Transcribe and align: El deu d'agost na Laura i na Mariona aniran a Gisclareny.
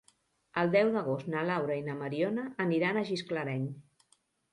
El 0.59 0.71
deu 0.75 0.87
d'agost 0.95 1.27
na 1.33 1.43
Laura 1.49 1.75
i 1.81 1.83
na 1.89 1.95
Mariona 1.99 2.45
aniran 2.65 2.97
a 2.97 3.05
Gisclareny. 3.11 3.69